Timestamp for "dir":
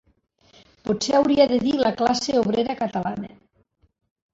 1.67-1.75